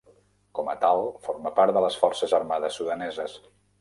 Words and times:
Com 0.59 0.69
a 0.71 0.75
tal, 0.83 1.01
forma 1.27 1.51
part 1.59 1.75
de 1.77 1.83
les 1.85 1.99
Forces 2.05 2.33
Armades 2.39 2.81
Sudaneses. 2.81 3.37